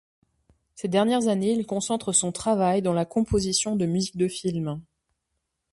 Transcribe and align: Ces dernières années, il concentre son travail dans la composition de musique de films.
Ces 0.73 0.87
dernières 0.87 1.27
années, 1.27 1.51
il 1.51 1.67
concentre 1.67 2.11
son 2.11 2.31
travail 2.31 2.81
dans 2.81 2.93
la 2.95 3.05
composition 3.05 3.75
de 3.75 3.85
musique 3.85 4.17
de 4.17 4.27
films. 4.27 4.81